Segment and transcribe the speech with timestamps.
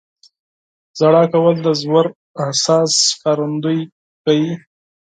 [0.97, 2.07] •ژړا کول د ژور
[2.43, 3.83] احساس ښکارندویي
[4.23, 4.51] کوي.